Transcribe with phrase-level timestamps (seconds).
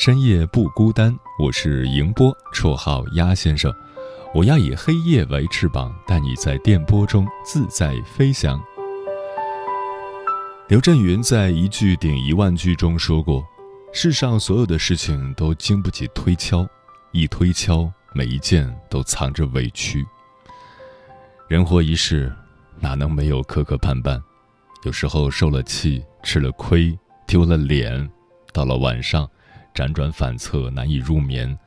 [0.00, 3.70] 深夜不孤单，我是迎波，绰号鸭先生。
[4.34, 8.58] 我要以黑夜为翅膀，带你在电波中自在飞翔。
[10.68, 13.44] 刘震云在一句顶一万句中说过
[13.92, 16.66] ：“世上所有的事情都经不起推敲，
[17.12, 20.02] 一推敲，每一件都藏着委屈。
[21.46, 22.34] 人活一世，
[22.78, 24.18] 哪能没有磕磕绊绊？
[24.82, 28.10] 有时候受了气，吃了亏，丢了脸，
[28.50, 29.28] 到了晚上。”
[29.74, 31.58] 辗转反侧，难以入眠，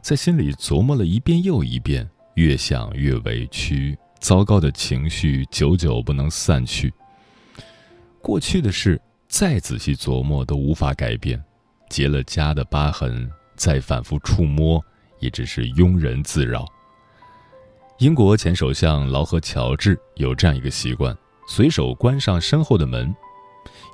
[0.00, 6.92] 在心里琢磨了一遍又一遍，越想越委屈，糟糕的情绪久久不能散去。
[8.20, 11.42] 过去的事再仔细琢磨都无法改变，
[11.88, 14.82] 结了痂的疤痕再反复触摸，
[15.20, 16.66] 也只是庸人自扰。
[17.98, 21.16] 英国前首相劳合乔治有这样一个习惯，
[21.48, 23.14] 随手关上身后的门。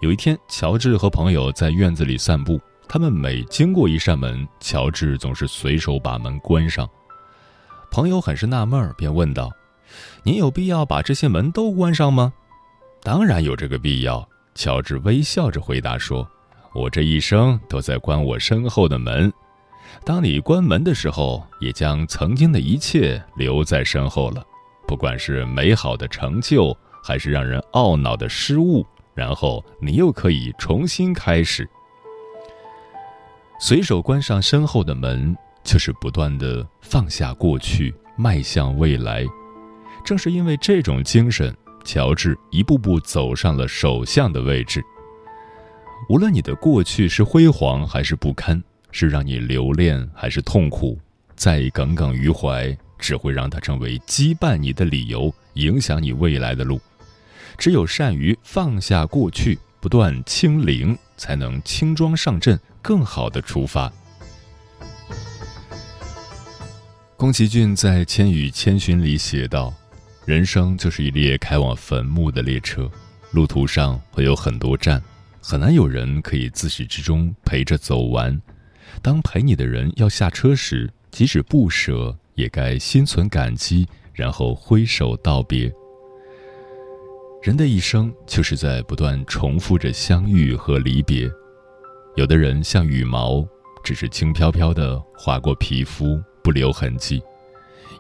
[0.03, 2.61] 有一天，乔治和朋友在院子里散步。
[2.89, 6.89] 他们每经过一扇门，乔治总是随手把门关上。
[7.91, 9.51] 朋友很是纳闷，便问道
[10.23, 12.33] ：“您有必要把这些门都关上吗
[13.03, 16.29] ？”“当然有这个必要。”乔治微笑着回答说
[16.75, 19.33] ：“我这一生都在关我身后的门。
[20.05, 24.45] 当你关门的时候，也将曾经的一切留在身后了，
[24.87, 31.69] 不管是美好的成就，还是让人懊恼的失误，然后你又可以重新开始。”
[33.67, 39.25] 随手关上身后的门，就是不断的放下过去，迈向未来。
[40.05, 44.85] 正是因为这种精神，乔治一步步走上了首相的位置。
[46.11, 50.99] 无论你的过去是辉煌还是不堪，是让你留恋还是痛苦，
[51.35, 56.79] 再耿耿于怀，只会让它成为羁绊你的理由，影响你未来的路。
[57.57, 62.61] 只有善于放下过去，不断清零，才能轻装上阵。
[62.85, 63.91] 更好的出发。
[67.17, 69.73] 宫崎骏在《千与千寻》里写道
[70.27, 72.91] ：“人生就是一列开往坟墓的列车，
[73.31, 75.03] 路途上会有很多站，
[75.41, 78.39] 很难有人可以自始至终陪着走完。
[79.01, 85.73] 当陪你的人要下车时，即使不舍，也该心存感激，然后挥手道别。
[87.43, 91.31] 人的一生就是在不断重复着相遇和离别。”
[92.17, 93.45] 有的人像羽毛，
[93.83, 97.19] 只是轻飘飘的划过皮肤，不留痕迹；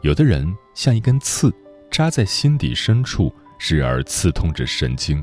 [0.03, 1.53] 有的人像一根刺，
[1.91, 5.23] 扎在心底深处，时而刺痛着神经。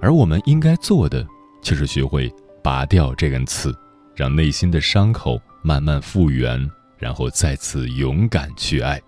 [0.00, 1.26] 而我们应该做的，
[1.60, 2.32] 就是学会
[2.62, 3.76] 拔掉这根刺，
[4.14, 8.98] 让内心的伤口慢慢复原，然后再次勇敢去爱。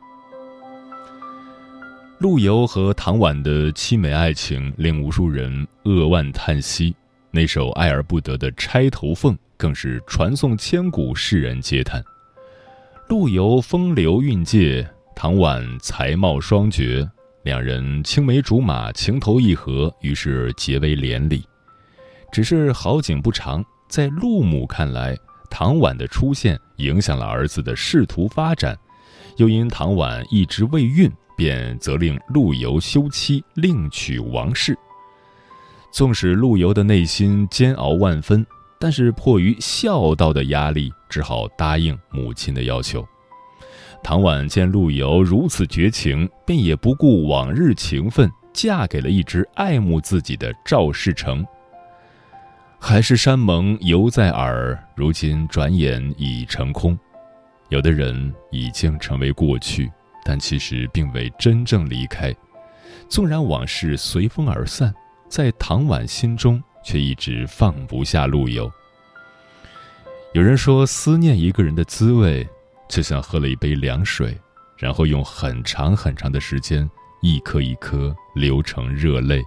[2.18, 6.94] 陆游和唐婉的凄美爱情，令无数人扼腕叹息。
[7.38, 12.03] 那首爱而不得的《钗头凤》更是传颂千古，世人皆叹。
[13.06, 14.84] 陆游风流韵界，
[15.15, 17.09] 唐婉才貌双绝，
[17.44, 21.44] 两人青梅竹马，情投意合，于是结为连理。
[22.32, 25.16] 只是好景不长，在陆母看来，
[25.48, 28.77] 唐婉的出现影响了儿子的仕途发展，
[29.36, 34.77] 又因唐婉一直未孕，便责令陆游休妻，另娶王氏。
[35.90, 38.46] 纵使陆游的内心煎熬万分，
[38.78, 43.06] 但是迫于孝道的压力，只好答应母亲的要求。
[44.02, 51.44] 唐婉见陆游如此绝情，便也不顾往日情分，嫁给了一直爱慕自己的赵世成。
[52.78, 56.96] 海誓山盟犹在耳，如今转眼已成空。
[57.70, 59.90] 有的人已经成为过去，
[60.24, 62.32] 但其实并未真正离开。
[63.08, 64.94] 纵然往事随风而散。
[65.28, 68.71] 在唐婉心中，却一直放不下陆游。
[70.33, 72.47] 有人说，思念一个人的滋味，
[72.89, 74.39] 就像喝了一杯凉水，
[74.77, 76.89] 然后用很长很长的时间，
[77.22, 79.42] 一颗一颗流成热泪。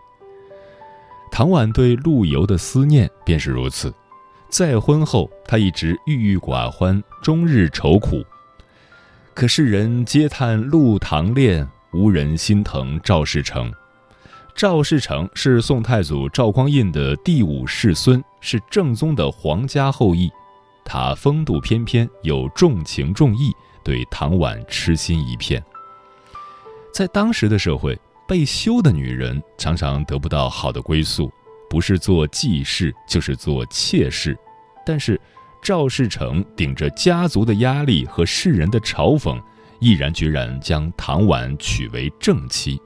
[1.31, 3.94] 唐婉对陆游的思念便是如此。
[4.50, 8.22] 再婚后，他一直郁郁寡欢，终日愁苦。
[9.34, 13.72] 可世人皆叹陆唐恋，无人心疼赵世成。
[14.56, 20.30] 赵世成是宋太祖赵匡胤的第五世孙，是正宗的皇家后裔。
[20.83, 23.51] 他风度翩翩，又重情重义，
[23.83, 25.63] 对唐婉痴心一片。
[26.94, 31.31] 在当时的社会，被休的女人常常得不到好的归宿。
[31.69, 34.38] 不是做继室，就是做妾室，
[34.86, 35.19] 但是
[35.63, 39.42] 赵世成顶着家族的压力和世人的嘲讽，
[39.80, 42.77] 毅然决然将唐婉娶为正妻。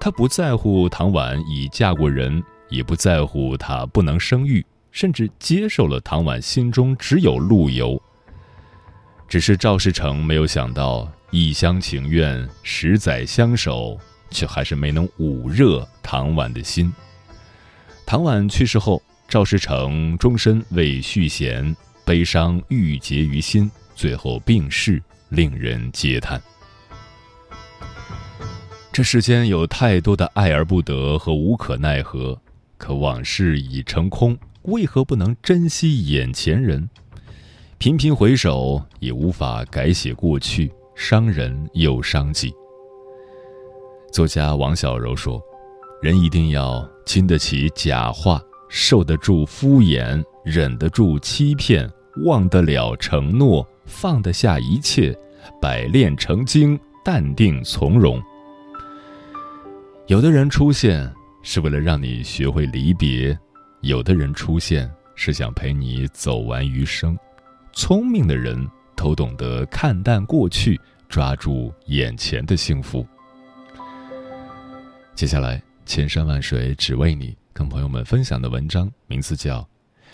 [0.00, 8.00] 他不在乎唐婉已嫁过人，也不在乎她不能生育，甚至接受了唐婉心中只有陆游。
[9.28, 13.98] 只是赵世成没有想到，一厢情愿，十载相守，
[14.30, 16.92] 却还是没能捂热唐婉的心。
[18.06, 26.40] 唐婉去世后，赵世成终身未续弦，悲伤郁结于心，最后病逝，令人嗟叹。
[28.98, 32.36] 这世间有太多的爱而不得和无可奈何，
[32.76, 36.90] 可往事已成空，为何不能珍惜眼前人？
[37.78, 42.52] 频频回首，也无法改写过去，伤人又伤己。
[44.12, 45.40] 作家王小柔说。
[46.02, 51.88] 人一定要经得起假话，受得住敷衍，忍得住欺骗，
[52.24, 55.16] 忘得了承诺，放得下一切，
[55.60, 58.20] 百炼成精，淡定从容。
[60.08, 61.06] 有的人出现
[61.42, 63.38] 是为了让你学会离别，
[63.82, 67.14] 有的人出现是想陪你走完余生。
[67.74, 68.66] 聪明的人
[68.96, 73.06] 都懂得看淡过去，抓住眼前的幸福。
[75.14, 75.62] 接下来。
[75.84, 79.60] 千山万水只为你，跟朋友们分享的文章名字叫《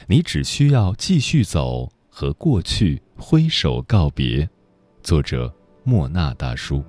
[0.06, 4.44] 你只需要继续走，和过去挥手告别》，
[5.02, 5.52] 作者
[5.82, 6.84] 莫那大叔。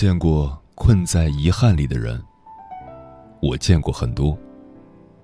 [0.00, 2.22] 见过困在遗憾里的人？
[3.42, 4.38] 我见过很多，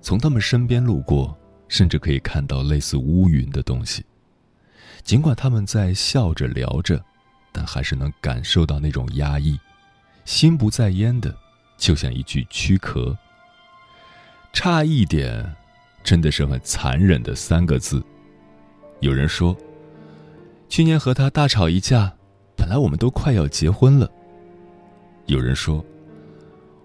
[0.01, 1.33] 从他们身边路过，
[1.69, 4.03] 甚至可以看到类似乌云的东西。
[5.01, 7.01] 尽管他们在笑着聊着，
[7.53, 9.57] 但还是能感受到那种压抑，
[10.25, 11.33] 心不在焉的，
[11.77, 13.17] 就像一具躯壳。
[14.51, 15.55] 差一点，
[16.03, 18.03] 真的是很残忍的三个字。
[18.99, 19.55] 有人说，
[20.67, 22.13] 去年和他大吵一架，
[22.57, 24.11] 本来我们都快要结婚了。
[25.27, 25.83] 有人说，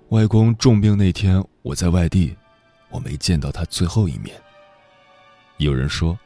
[0.08, 2.34] 外公重病那天我在外地，
[2.88, 4.34] 我没见到他最后一面。
[5.58, 6.19] 有人说，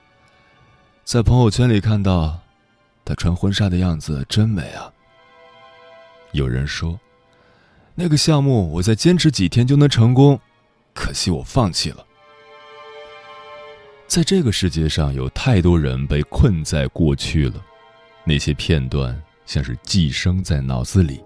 [1.03, 2.39] 在朋友圈里看到
[3.05, 4.89] 他穿婚纱的样子真美啊。
[6.31, 6.99] 有人说，
[7.97, 10.41] 那个项目我再坚持几天就能成功，
[10.95, 12.07] 可惜我放弃了。
[14.07, 17.61] 在这个世界上，有太多人被困在过去了，
[18.23, 21.21] 那些片段像是寄生在脑子里。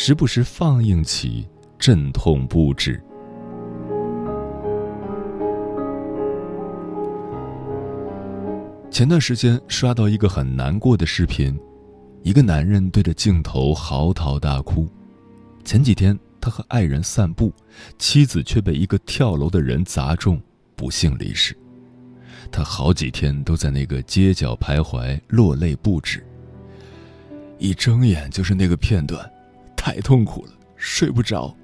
[0.00, 1.44] 时不时放映起，
[1.76, 3.02] 阵痛不止。
[8.92, 11.58] 前段时间刷到一个很难过的视频，
[12.22, 14.88] 一个男人对着镜头嚎啕大哭。
[15.64, 17.52] 前几天他和爱人散步，
[17.98, 20.40] 妻子却被一个跳楼的人砸中，
[20.76, 21.58] 不幸离世。
[22.52, 26.24] 他好几天都在那个街角徘徊，落泪不止。
[27.58, 29.28] 一睁眼就是那个片段。
[29.78, 31.54] 太痛苦了，睡不着。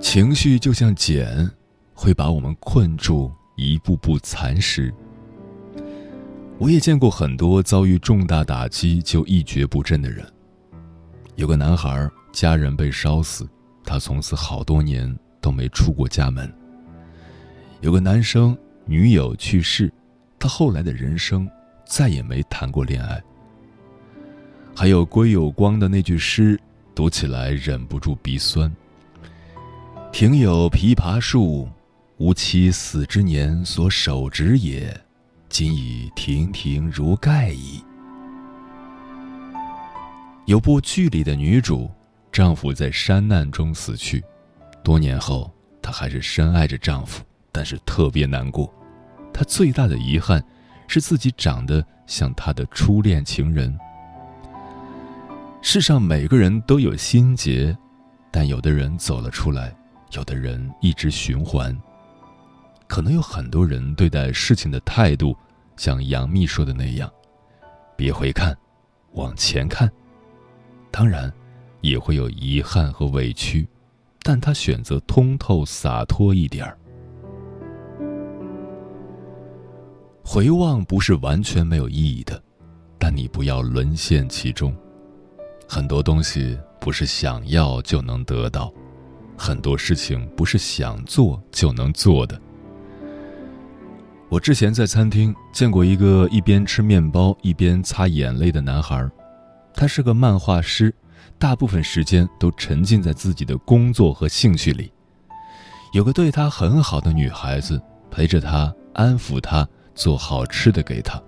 [0.00, 1.48] 情绪就像茧，
[1.94, 4.92] 会把我们困住，一步步蚕食。
[6.58, 10.26] 我也见过很多遭遇重大打击就一蹶不振的人。
[11.36, 13.48] 有个男孩，家人被烧死，
[13.84, 16.52] 他从此好多年都没出过家门。
[17.80, 19.92] 有个男生，女友去世，
[20.38, 21.48] 他后来的人生
[21.86, 23.22] 再也没谈过恋爱。
[24.78, 26.60] 还有归有光的那句诗，
[26.94, 28.70] 读起来忍不住鼻酸。
[30.12, 31.66] 庭有枇杷树，
[32.18, 34.94] 吾妻死之年所手植也，
[35.48, 37.82] 今已亭亭如盖矣。
[40.44, 41.90] 有部剧里的女主，
[42.30, 44.22] 丈夫在山难中死去，
[44.84, 48.70] 多年后，她还是深爱着丈夫，但是特别难过。
[49.32, 50.44] 她最大的遗憾
[50.86, 53.74] 是自己长得像她的初恋情人。
[55.68, 57.76] 世上每个人都有心结，
[58.30, 59.76] 但有的人走了出来，
[60.12, 61.76] 有的人一直循环。
[62.86, 65.36] 可能有很多人对待事情的态度，
[65.76, 67.12] 像杨幂说的那样
[67.98, 68.56] ：“别回看，
[69.14, 69.90] 往前看。”
[70.92, 71.30] 当然，
[71.80, 73.66] 也会有遗憾和委屈，
[74.22, 76.78] 但他选择通透洒脱一点儿。
[80.24, 82.40] 回望不是完全没有意义的，
[83.00, 84.72] 但你不要沦陷其中。
[85.68, 88.72] 很多东西不是想要就能得到，
[89.36, 92.40] 很多事情不是想做就能做的。
[94.28, 99.08] 我之前在餐厅见过一个一边吃面包一边擦眼泪的男孩，
[99.74, 100.92] 他是个漫画师，
[101.38, 104.92] 大部分时间都沉浸在自己的工作和兴趣里。
[105.92, 107.80] 有个对他很好的女孩子
[108.10, 111.22] 陪着他，安抚他，做好吃的给他。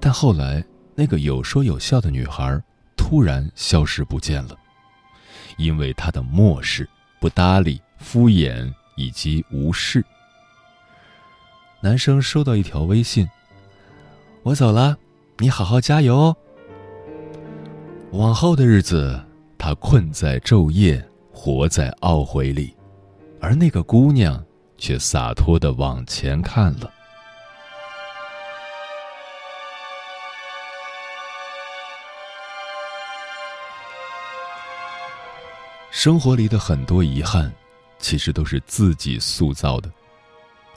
[0.00, 0.64] 但后来，
[0.94, 2.60] 那个有说有笑的女孩
[3.02, 4.54] 突然消失不见了，
[5.56, 6.86] 因为他的漠视、
[7.18, 10.04] 不搭理、敷衍以及无视。
[11.80, 13.26] 男生收到一条微信
[14.44, 14.98] ：“我走了，
[15.38, 16.36] 你好好加油哦。”
[18.12, 19.18] 往后的日子，
[19.56, 21.02] 他困在昼夜，
[21.32, 22.76] 活在懊悔里，
[23.40, 24.44] 而那个姑娘
[24.76, 26.92] 却洒脱的往前看了。
[36.02, 37.52] 生活里的很多遗憾，
[37.98, 39.90] 其实都是自己塑造的。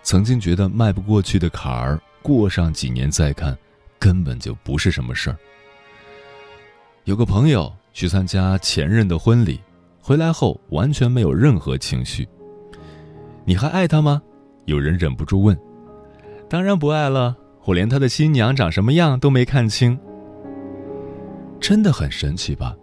[0.02, 3.58] 曾经觉得迈不过去的坎儿，过上几年再看，
[3.98, 5.38] 根本就不是什么事儿。
[7.06, 9.62] 有个朋友去参加前任的婚礼，
[10.02, 12.28] 回来后完全没有任何情绪。
[13.46, 14.22] 你还爱他吗？
[14.66, 15.58] 有人忍不住问。
[16.50, 19.98] 当然不爱了，我连他的新娘长什么样都没看清。
[21.62, 22.76] 真的很神奇吧？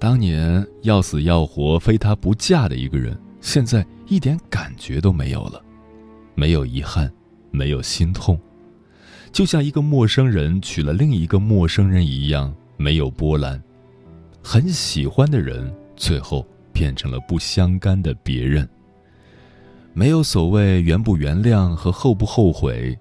[0.00, 5.62] 当年要死要活非他不嫁的一个人，现在一点感觉都没有了。
[6.34, 7.12] 没有遗憾，
[7.50, 8.40] 没有心痛，
[9.30, 13.62] 就像一个陌生人娶了另一个陌生人一样，没有波澜。
[14.42, 18.66] 很喜欢的人，最后变成了不相干的别人。
[19.92, 22.98] 没有所谓原不原谅和后不后悔，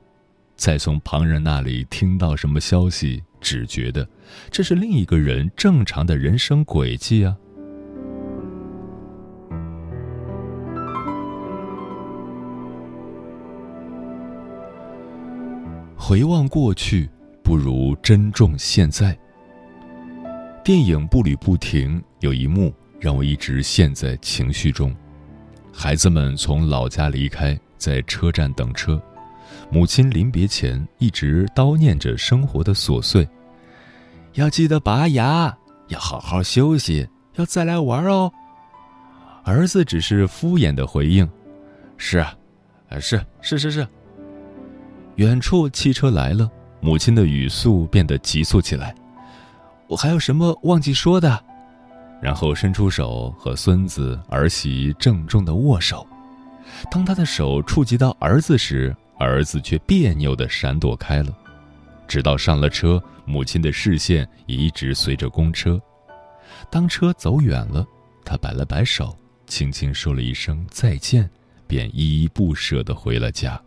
[0.58, 4.08] 再从旁人那里听到什么消息，只觉得
[4.50, 7.36] 这是另一个人正常的人生轨迹啊。
[15.96, 17.08] 回望过去，
[17.44, 19.16] 不如珍重现在。
[20.64, 24.96] 电影《步履不停》有一幕让我一直陷在情绪中：
[25.72, 29.00] 孩子们从老家离开，在车站等车，
[29.72, 33.28] 母亲临别前一直叨念着生活的琐碎，
[34.34, 35.56] 要记得拔牙，
[35.90, 38.32] 要好好休息，要再来玩哦。
[39.44, 41.28] 儿子只是敷衍的回应
[41.98, 42.36] ：“是啊，
[43.00, 43.88] 是是是是。”
[45.18, 46.50] 远处汽车来了，
[46.82, 48.96] 母亲的语速变得急促起来。
[49.88, 51.44] 我还有什么忘记说的？
[52.22, 56.06] 然后伸出手和孙子儿媳郑重的握手。
[56.92, 61.38] 当他的手触及到儿子时，儿子却别扭的闪躲开了。
[62.08, 65.80] 直到上了车，母亲的视线一直随着公车。
[66.72, 67.86] 当车走远了，
[68.26, 71.30] 他摆了摆手，轻轻说了一声再见，
[71.68, 73.62] 便依依不舍的回了家。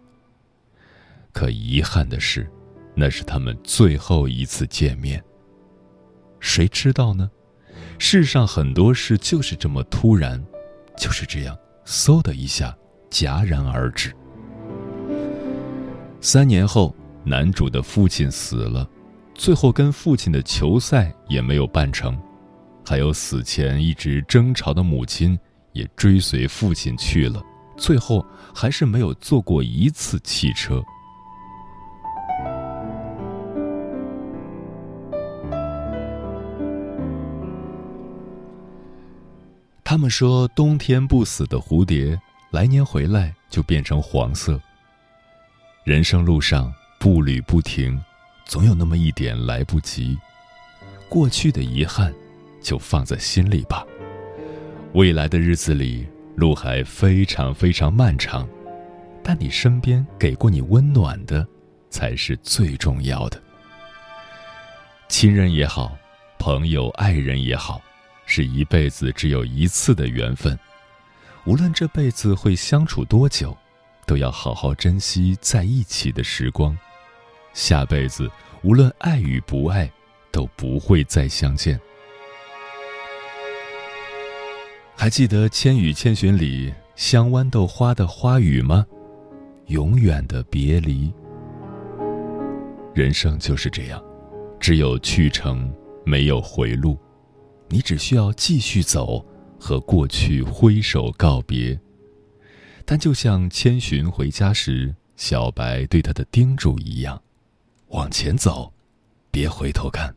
[1.32, 2.50] 可遗憾的是，
[2.94, 5.23] 那是他们最后一次见面。
[6.40, 7.30] 谁知道呢？
[7.99, 10.44] 世上很多事就是这么突然，
[10.97, 11.56] 就是这样，
[11.87, 12.76] 嗖的一下
[13.11, 14.12] 戛然而止。
[16.24, 18.88] 三年后，男主的父亲死了，
[19.34, 22.16] 最后跟父亲的球赛也没有办成，
[22.86, 25.36] 还有死前一直争吵的母亲
[25.72, 27.42] 也追随父亲去了，
[27.76, 28.24] 最后
[28.54, 30.80] 还是没有坐过一次汽车。
[39.82, 42.16] 他们说，冬天不死的蝴蝶，
[42.52, 44.60] 来年回来就变成黄色。
[45.84, 48.00] 人生路上步履不停，
[48.44, 50.16] 总有那么一点来不及。
[51.08, 52.14] 过去的遗憾，
[52.60, 53.84] 就放在心里吧。
[54.92, 58.48] 未来的日子里，路还非常非常漫长，
[59.24, 61.44] 但你身边给过你温暖的，
[61.90, 63.42] 才是最重要的。
[65.08, 65.96] 亲人也好，
[66.38, 67.82] 朋友、爱人也好。
[68.24, 70.56] 是一辈子只有一次的缘分，
[71.44, 73.54] 无论这辈子会相处多久，
[74.06, 76.76] 都要好好珍惜在一起的时光。
[77.52, 78.30] 下辈子
[78.62, 79.90] 无论爱与不爱，
[80.30, 81.80] 都不会再相见。
[84.97, 88.87] 还记得《千与千寻》里香豌豆花的花语吗？
[89.66, 91.12] 永远的别离。
[92.94, 94.02] 人生就是这样，
[94.61, 95.73] 只有去程，
[96.04, 96.99] 没有回路。
[97.68, 99.25] 你只需要继续走，
[99.59, 101.78] 和过去挥手告别。
[102.84, 107.22] 但就像千寻回家时小白对他的叮嘱一样，
[107.88, 108.72] 往前走，
[109.30, 110.14] 别回头看。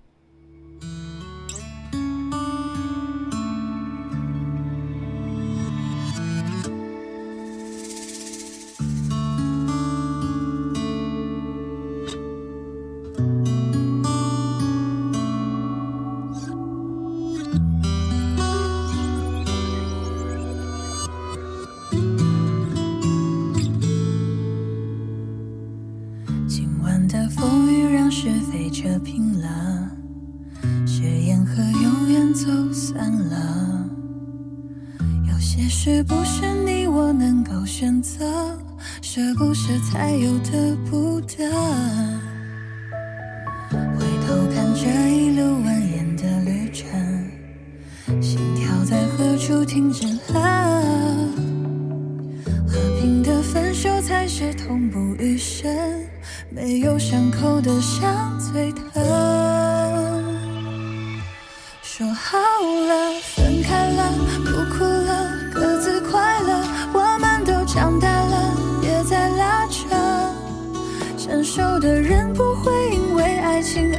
[39.79, 40.64] 才有的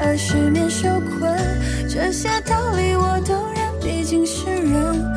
[0.00, 1.36] 而失眠受困，
[1.88, 5.15] 这些道理我都认，毕竟是人。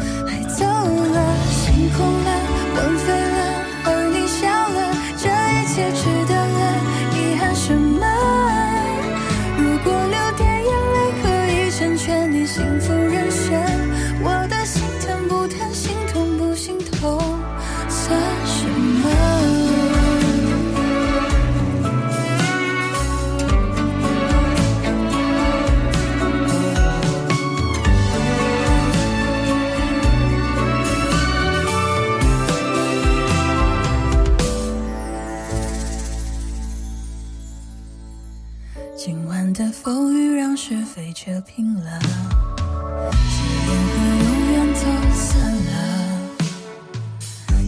[39.02, 44.80] 今晚的风雨让是非扯平了，誓言和永远都
[45.16, 45.72] 散了。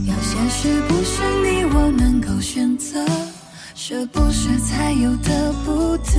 [0.08, 3.02] 要现实不是你我能够选择，
[3.74, 6.12] 舍不舍才有得不得。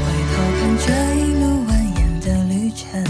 [0.00, 3.04] 回头看这一路蜿蜒的旅程，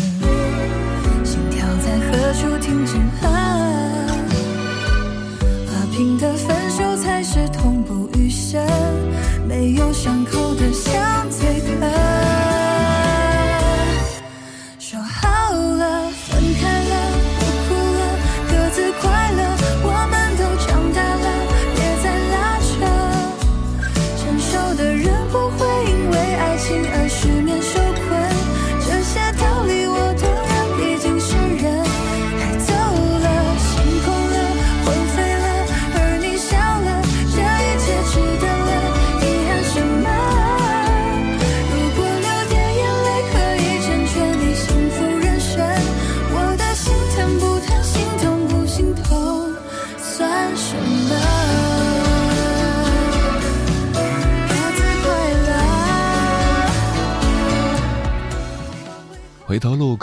[1.24, 3.24] 心跳在何处停止了？
[5.68, 8.60] 和平的分手才是痛不欲生，
[10.06, 11.15] 伤口的笑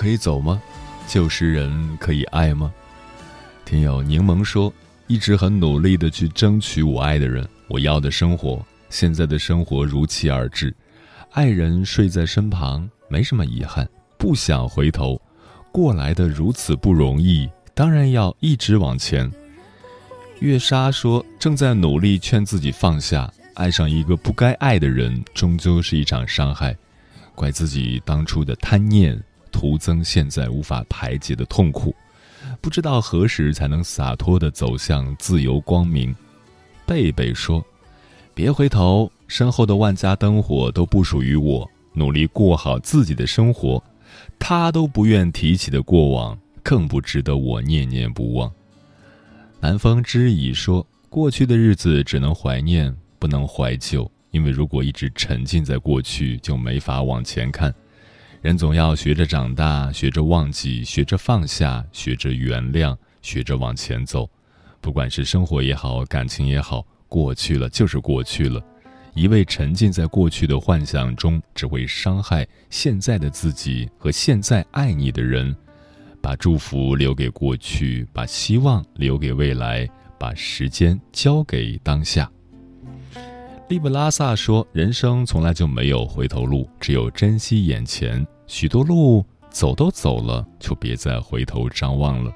[0.03, 0.61] 可以走吗？
[1.07, 2.73] 旧时人可以爱吗？
[3.63, 4.71] 听友柠檬说，
[5.07, 8.61] 一直很努力的去争取我爱的人，我要的生活。
[8.89, 10.75] 现在的生活如期而至，
[11.31, 13.87] 爱人睡在身旁，没什么遗憾，
[14.17, 15.19] 不想回头。
[15.71, 19.31] 过来的如此不容易，当然要一直往前。
[20.39, 26.75] 月莎说，正在努力劝自己放下，爱上一个不该爱的人，终究是一场伤害，
[27.33, 29.17] 怪自己当初的贪念。
[29.53, 31.95] 徒增现在无法排解的痛苦，
[32.59, 36.13] 不知道何时才能洒脱地走向自由光明。
[36.85, 37.63] 贝贝说
[38.35, 43.81] ：“别回头，身后的万家灯火都不属于我，努力过好自己的生活。
[44.37, 48.51] 他都不愿提起的过往，更不值得我念念不忘。”
[49.61, 57.73] 南风知已说：“过去的日子只能怀念，不能怀旧，因为如果一直沉浸在过去，就没法往前看。”
[58.43, 64.29] 人总要学着长大，学着忘记，学着放下，学着原谅，学着往前走。
[64.81, 68.61] 不管是生活也好，感情也好，过去了就是过去了。
[69.13, 75.55] 一味沉浸在过去的幻想中，只会伤害现在的自己和现在爱你的人。
[76.21, 82.29] 把祝福留给过去，把希望留给未来，把时间交给当下。
[83.73, 88.23] 利布拉萨说：“人生从来就没有回头路，只有珍惜眼前。
[88.45, 92.31] 许多路走都走了，就别再回头张望了。”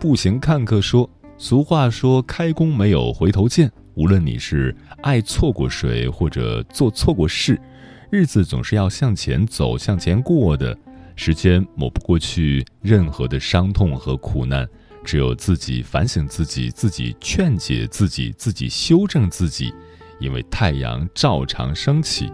[0.00, 3.70] 步行看客说：“俗话说，开弓没有回头箭。
[3.96, 7.60] 无论你是爱错过谁，或者做错过事，
[8.08, 10.74] 日子总是要向前走，向前过的。”
[11.16, 14.66] 时间抹不过去任何的伤痛和苦难，
[15.04, 19.70] 只有自己反省自己，自己劝解自己，自己修正自己，
[20.18, 22.30] 因为太阳照常升起。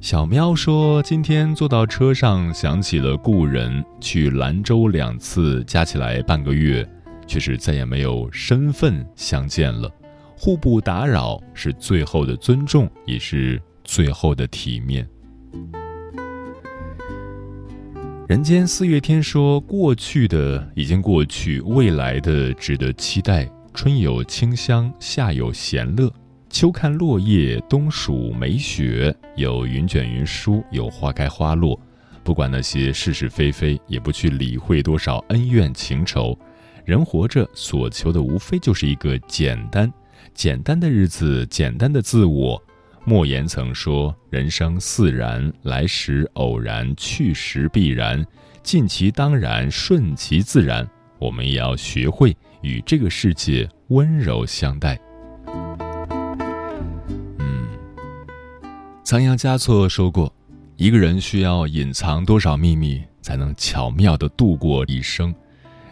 [0.00, 6.88] 小喵说：“今天坐到车上，想起了故人，去兰州两次，加起来半个月，
[7.26, 9.90] 却是再也没有身份相见了。
[10.36, 15.04] 互不打扰是最后的尊重，也是最后的体面。”
[18.28, 23.50] 人间四月天说：“过去的已经过去，未来的值得期待。
[23.80, 26.12] 春有清香，夏有闲乐，
[26.50, 29.14] 秋看落叶，冬数梅雪。
[29.36, 31.80] 有云卷云舒，有花开花落。
[32.24, 36.36] 不管那些是是非非，也不去理会多少恩怨情仇。
[36.84, 39.88] 人活着，所求的无非就是一个简单，
[40.34, 42.60] 简单的日子，简单的自我。”
[43.06, 48.26] 莫言曾说：“人生似然，来时偶然，去时必然，
[48.60, 50.84] 尽其当然，顺其自然。
[51.20, 54.98] 我们也要学会与这个世界温柔相待。”
[57.38, 57.68] 嗯，
[59.04, 60.32] 仓央嘉措说过
[60.76, 65.34] ：“一个人需要隐藏多少秘密，才能巧妙的度过一生？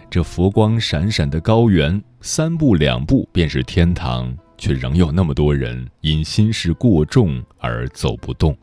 [0.08, 8.56] 这佛光闪闪的高原，三步两步便是天堂。”却仍有那么多人因心事过重而走不动。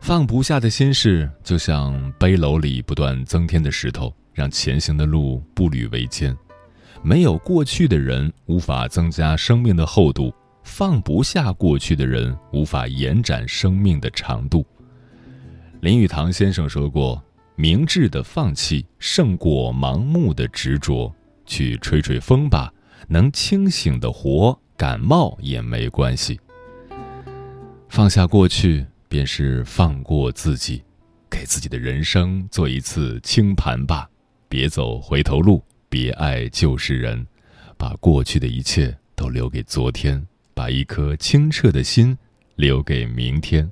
[0.00, 6.32] 放不下的心事，就像背篓里不断增添的石头，让前行的路步履维艰。
[7.04, 14.64] 没有过去的人，无法增加生命的厚度；放不下过去的人，无法延展生命的长度。
[15.80, 17.20] 林语堂先生说过
[17.56, 21.12] ：“明智的放弃胜过盲目的执着。”
[21.44, 22.72] 去吹吹风吧。
[23.08, 26.38] 能清醒的活，感冒也没关系。
[27.88, 30.82] 放下过去，便是放过自己，
[31.28, 34.08] 给自己的人生做一次清盘吧。
[34.48, 37.26] 别走回头路，别爱旧时人，
[37.76, 42.16] 把过去的一切都留给昨天，把一颗清澈的心
[42.56, 43.70] 留给明天。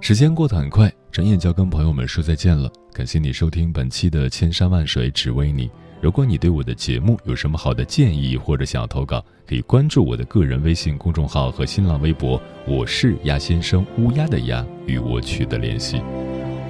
[0.00, 2.68] 时间过得很快，转眼就要跟朋友们说再见了。
[2.92, 5.68] 感谢你收听本期的《千山万水只为你》。
[6.00, 16.02] 如果你对我的节目有什么好的建议，或者想要投稿，可以关注我的个人微信公众号和新浪微博，我是鸭先生，乌鸦的鸭，与我取得联系。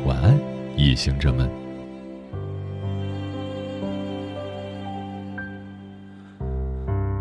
[0.04, 0.38] 晚安，
[0.76, 1.67] 夜行者们。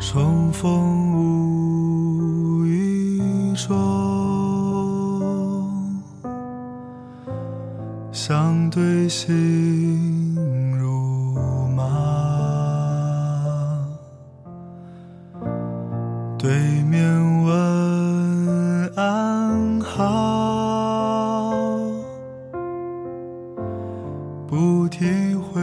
[0.10, 3.76] 重逢无意中，
[8.14, 10.34] 相对心
[10.80, 11.84] 如麻。
[16.40, 17.54] 对面问
[18.96, 21.52] 安好，
[24.48, 25.62] 不提回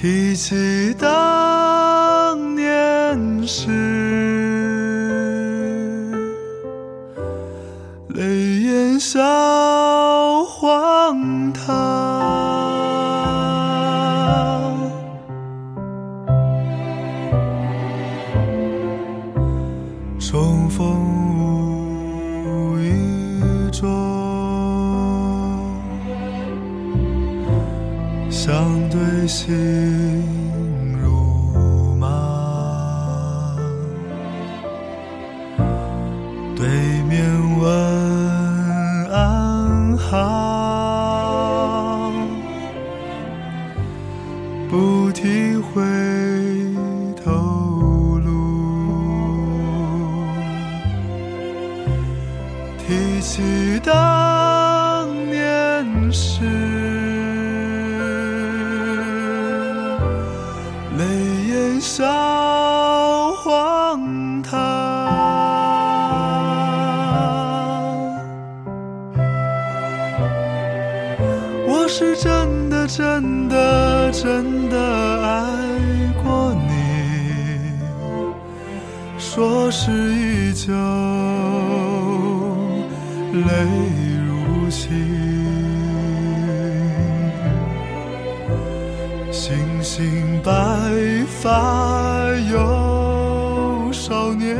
[0.00, 3.68] 提起当年事，
[44.70, 45.82] 不提回
[47.16, 48.30] 头路。
[52.78, 56.44] 提起当年事
[60.96, 61.04] 泪
[61.48, 62.06] 眼笑
[63.32, 64.56] 荒唐
[71.66, 73.29] 我是真的真
[74.42, 74.76] 真的
[75.22, 75.36] 爱
[76.24, 76.72] 过你，
[79.18, 80.72] 说是依旧，
[83.34, 83.50] 泪
[84.26, 84.88] 如倾。
[89.30, 90.50] 星星白
[91.42, 94.56] 发又少年，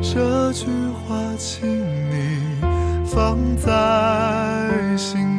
[0.00, 0.64] 这句
[1.06, 1.68] 话，请
[2.10, 2.40] 你
[3.04, 3.66] 放在
[4.96, 5.35] 心。